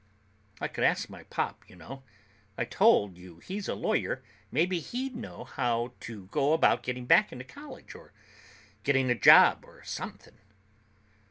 [0.59, 1.69] "I could ask my pop.
[1.69, 2.01] You know,
[2.57, 4.23] I told you he's a lawyer.
[4.51, 8.11] Maybe he'd know how you go about getting back into college or
[8.83, 10.39] getting a job or something."